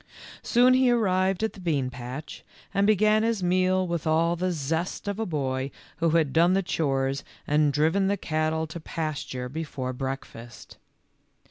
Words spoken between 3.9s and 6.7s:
all the zest of a boy who had done the